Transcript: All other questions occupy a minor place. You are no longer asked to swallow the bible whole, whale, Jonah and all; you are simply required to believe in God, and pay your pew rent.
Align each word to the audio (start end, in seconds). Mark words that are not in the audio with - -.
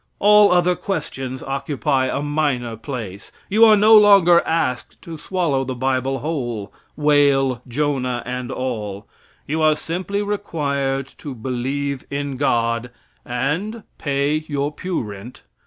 All 0.17 0.51
other 0.51 0.75
questions 0.75 1.43
occupy 1.43 2.07
a 2.07 2.23
minor 2.23 2.75
place. 2.75 3.31
You 3.51 3.65
are 3.65 3.75
no 3.75 3.95
longer 3.95 4.41
asked 4.47 4.99
to 5.03 5.15
swallow 5.15 5.63
the 5.63 5.75
bible 5.75 6.17
whole, 6.17 6.73
whale, 6.95 7.61
Jonah 7.67 8.23
and 8.25 8.51
all; 8.51 9.05
you 9.45 9.61
are 9.61 9.75
simply 9.75 10.23
required 10.23 11.13
to 11.19 11.35
believe 11.35 12.03
in 12.09 12.35
God, 12.35 12.89
and 13.23 13.83
pay 13.99 14.37
your 14.47 14.71
pew 14.71 15.03
rent. 15.03 15.43